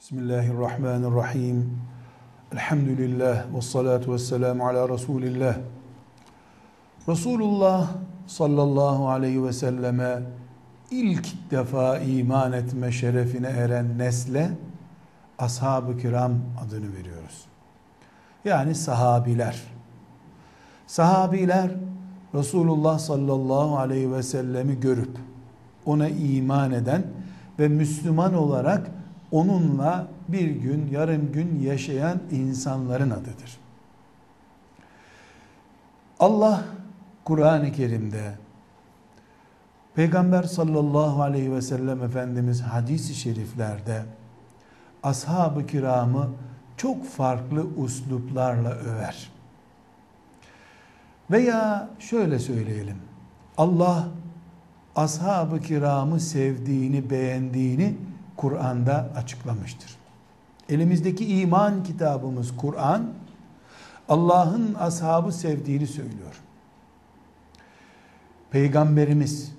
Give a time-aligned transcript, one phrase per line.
[0.00, 1.78] Bismillahirrahmanirrahim.
[2.52, 5.56] Elhamdülillah ve salatu ve selamu ala Resulillah.
[7.08, 7.88] Resulullah
[8.26, 10.22] sallallahu aleyhi ve selleme
[10.90, 14.50] ilk defa iman etme şerefine eren nesle
[15.38, 16.32] ashab-ı kiram
[16.66, 17.44] adını veriyoruz.
[18.44, 19.62] Yani sahabiler.
[20.86, 21.70] Sahabiler
[22.34, 25.18] Resulullah sallallahu aleyhi ve sellemi görüp
[25.86, 27.02] ona iman eden
[27.58, 28.99] ve Müslüman olarak
[29.32, 33.60] onunla bir gün, yarım gün yaşayan insanların adıdır.
[36.20, 36.64] Allah
[37.24, 38.34] Kur'an-ı Kerim'de
[39.94, 44.02] Peygamber sallallahu aleyhi ve sellem Efendimiz hadis-i şeriflerde
[45.02, 46.30] ashab-ı kiramı
[46.76, 49.30] çok farklı usluplarla över.
[51.30, 52.96] Veya şöyle söyleyelim.
[53.58, 54.08] Allah
[54.96, 57.96] ashab-ı kiramı sevdiğini, beğendiğini
[58.40, 59.96] Kur'an'da açıklamıştır.
[60.68, 63.12] Elimizdeki iman kitabımız Kur'an,
[64.08, 66.40] Allah'ın ashabı sevdiğini söylüyor.
[68.50, 69.52] Peygamberimiz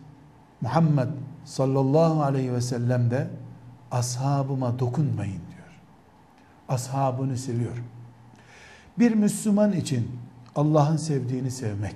[0.62, 1.08] Muhammed
[1.46, 3.30] sallallahu aleyhi ve sellem de
[3.92, 5.82] ashabıma dokunmayın diyor.
[6.70, 7.78] Ashabını seviyor.
[9.00, 10.12] Bir Müslüman için
[10.56, 11.96] Allah'ın sevdiğini sevmek,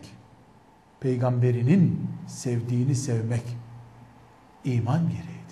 [1.00, 3.44] peygamberinin sevdiğini sevmek
[4.64, 5.45] iman gereği.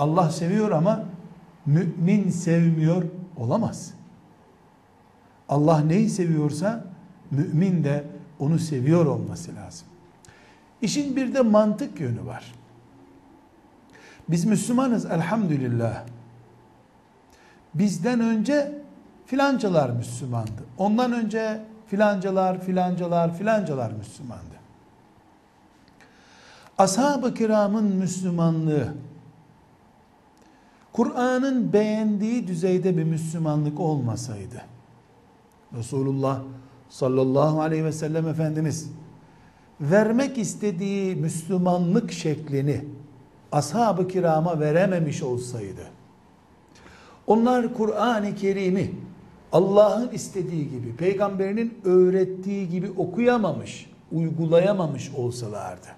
[0.00, 1.04] Allah seviyor ama
[1.66, 3.04] mümin sevmiyor
[3.36, 3.94] olamaz.
[5.48, 6.84] Allah neyi seviyorsa
[7.30, 8.04] mümin de
[8.38, 9.86] onu seviyor olması lazım.
[10.82, 12.54] İşin bir de mantık yönü var.
[14.28, 16.04] Biz Müslümanız elhamdülillah.
[17.74, 18.72] Bizden önce
[19.26, 20.62] filancalar Müslümandı.
[20.78, 24.60] Ondan önce filancalar, filancalar, filancalar Müslümandı.
[26.78, 28.94] Ashab-ı kiramın Müslümanlığı
[31.00, 34.62] Kur'an'ın beğendiği düzeyde bir Müslümanlık olmasaydı,
[35.78, 36.40] Resulullah
[36.88, 38.90] sallallahu aleyhi ve sellem Efendimiz
[39.80, 42.84] vermek istediği Müslümanlık şeklini
[43.52, 45.86] ashab-ı kirama verememiş olsaydı,
[47.26, 48.94] onlar Kur'an-ı Kerim'i
[49.52, 55.88] Allah'ın istediği gibi, peygamberinin öğrettiği gibi okuyamamış, uygulayamamış olsalardı,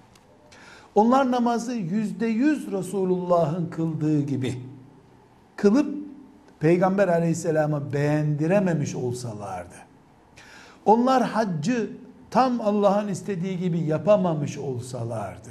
[0.95, 4.72] onlar namazı yüzde yüz Resulullah'ın kıldığı gibi
[5.63, 5.95] kılıp
[6.59, 9.75] Peygamber aleyhisselama beğendirememiş olsalardı,
[10.85, 11.89] onlar haccı
[12.31, 15.49] tam Allah'ın istediği gibi yapamamış olsalardı,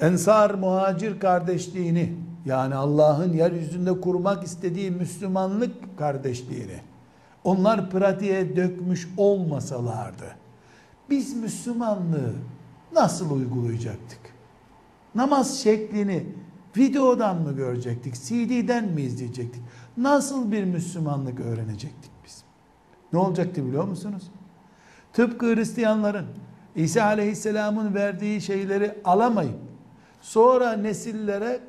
[0.00, 2.16] Ensar muhacir kardeşliğini
[2.46, 6.80] yani Allah'ın yeryüzünde kurmak istediği Müslümanlık kardeşliğini
[7.44, 10.36] onlar pratiğe dökmüş olmasalardı
[11.10, 12.32] biz Müslümanlığı
[12.92, 14.20] nasıl uygulayacaktık?
[15.14, 16.26] Namaz şeklini
[16.76, 18.14] Videodan mı görecektik?
[18.14, 19.62] CD'den mi izleyecektik?
[19.96, 22.42] Nasıl bir Müslümanlık öğrenecektik biz?
[23.12, 24.30] Ne olacaktı biliyor musunuz?
[25.12, 26.26] Tıpkı Hristiyanların
[26.76, 29.58] İsa Aleyhisselam'ın verdiği şeyleri alamayıp
[30.20, 31.60] sonra nesillere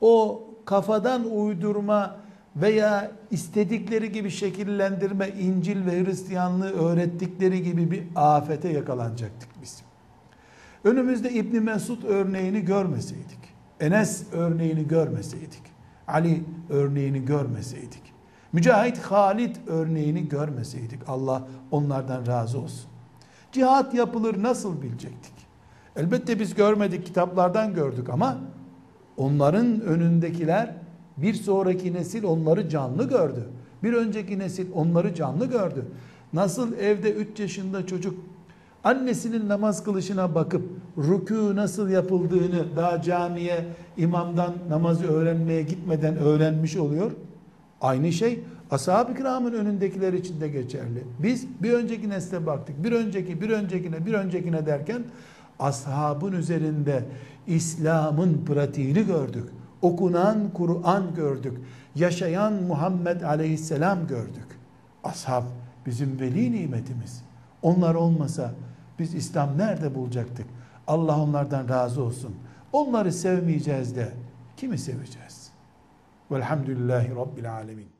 [0.00, 2.16] o kafadan uydurma
[2.56, 9.82] veya istedikleri gibi şekillendirme İncil ve Hristiyanlığı öğrettikleri gibi bir afete yakalanacaktık biz.
[10.84, 13.39] Önümüzde İbn Mesud örneğini görmeseydik
[13.80, 15.62] Enes örneğini görmeseydik,
[16.08, 18.02] Ali örneğini görmeseydik,
[18.52, 22.90] Mücahit Halid örneğini görmeseydik, Allah onlardan razı olsun.
[23.52, 25.32] Cihat yapılır nasıl bilecektik?
[25.96, 28.38] Elbette biz görmedik, kitaplardan gördük ama
[29.16, 30.74] onların önündekiler
[31.16, 33.48] bir sonraki nesil onları canlı gördü.
[33.82, 35.84] Bir önceki nesil onları canlı gördü.
[36.32, 38.14] Nasıl evde 3 yaşında çocuk
[38.84, 40.62] annesinin namaz kılışına bakıp
[40.98, 43.64] rükû nasıl yapıldığını daha camiye
[43.96, 47.10] imamdan namazı öğrenmeye gitmeden öğrenmiş oluyor.
[47.80, 51.04] Aynı şey ashab-ı kiramın önündekiler için de geçerli.
[51.18, 52.84] Biz bir önceki nesle baktık.
[52.84, 55.02] Bir önceki, bir öncekine, bir öncekine derken
[55.58, 57.04] ashabın üzerinde
[57.46, 59.44] İslam'ın pratiğini gördük.
[59.82, 61.58] Okunan Kur'an gördük.
[61.94, 64.46] Yaşayan Muhammed Aleyhisselam gördük.
[65.04, 65.44] Ashab
[65.86, 67.22] bizim veli nimetimiz.
[67.62, 68.54] Onlar olmasa
[69.00, 70.46] biz İslam nerede bulacaktık?
[70.86, 72.36] Allah onlardan razı olsun.
[72.72, 74.12] Onları sevmeyeceğiz de
[74.56, 75.50] kimi seveceğiz?
[76.30, 77.99] Velhamdülillahi Rabbil Alemin.